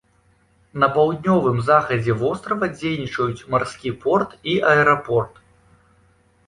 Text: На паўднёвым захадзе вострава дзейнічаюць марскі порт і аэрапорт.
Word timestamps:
На 0.83 0.87
паўднёвым 0.95 1.57
захадзе 1.67 2.15
вострава 2.21 2.71
дзейнічаюць 2.79 3.47
марскі 3.53 3.89
порт 4.05 4.31
і 4.55 4.61
аэрапорт. 4.73 5.33